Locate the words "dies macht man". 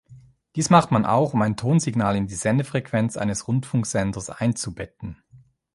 0.55-1.05